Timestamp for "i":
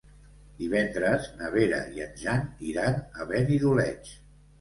1.97-2.01